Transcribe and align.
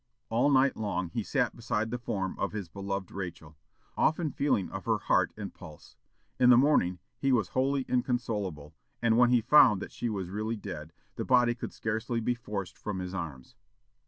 All 0.29 0.49
night 0.49 0.75
long 0.75 1.11
he 1.11 1.21
sat 1.21 1.55
beside 1.55 1.91
the 1.91 1.99
form 1.99 2.35
of 2.39 2.53
his 2.53 2.67
beloved 2.67 3.11
Rachel, 3.11 3.55
often 3.95 4.31
feeling 4.31 4.71
of 4.71 4.85
her 4.85 4.97
heart 4.97 5.31
and 5.37 5.53
pulse. 5.53 5.95
In 6.39 6.49
the 6.49 6.57
morning 6.57 6.97
he 7.19 7.31
was 7.31 7.49
wholly 7.49 7.83
inconsolable, 7.87 8.73
and, 8.99 9.15
when 9.15 9.29
he 9.29 9.41
found 9.41 9.79
that 9.79 9.91
she 9.91 10.09
was 10.09 10.31
really 10.31 10.55
dead, 10.55 10.91
the 11.17 11.23
body 11.23 11.53
could 11.53 11.71
scarcely 11.71 12.19
be 12.19 12.33
forced 12.33 12.79
from 12.79 12.97
his 12.97 13.13
arms. 13.13 13.55